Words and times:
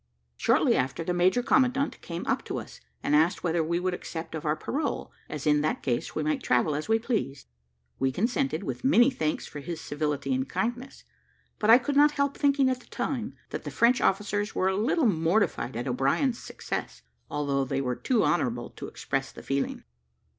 Shortly 0.35 0.75
after, 0.75 1.03
the 1.03 1.13
major 1.13 1.43
commandant 1.43 2.01
came 2.01 2.25
up 2.25 2.43
to 2.45 2.57
us, 2.57 2.81
and 3.03 3.15
asked 3.15 3.43
whether 3.43 3.63
we 3.63 3.79
would 3.79 3.93
accept 3.93 4.33
of 4.33 4.45
our 4.47 4.55
parole, 4.55 5.11
as, 5.29 5.45
in 5.45 5.61
that 5.61 5.83
case, 5.83 6.15
we 6.15 6.23
might 6.23 6.41
travel 6.41 6.73
as 6.73 6.89
we 6.89 6.97
pleased. 6.97 7.45
We 7.99 8.11
consented, 8.11 8.63
with 8.63 8.83
many 8.83 9.11
thanks 9.11 9.45
for 9.45 9.59
his 9.59 9.79
civility 9.79 10.33
and 10.33 10.49
kindness; 10.49 11.03
but 11.59 11.69
I 11.69 11.77
could 11.77 11.95
not 11.95 12.13
help 12.13 12.35
thinking 12.35 12.67
at 12.67 12.79
the 12.79 12.87
time, 12.87 13.35
that 13.51 13.63
the 13.63 13.69
French 13.69 14.01
officers 14.01 14.55
were 14.55 14.69
a 14.69 14.75
little 14.75 15.05
mortified 15.05 15.75
at 15.77 15.87
O'Brien's 15.87 16.39
success, 16.39 17.03
although 17.29 17.63
they 17.63 17.79
were 17.79 17.95
too 17.95 18.23
honourable 18.25 18.71
to 18.71 18.87
express 18.87 19.31
the 19.31 19.43
feeling. 19.43 19.83